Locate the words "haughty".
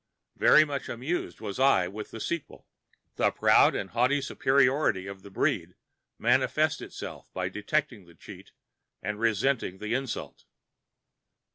3.91-4.19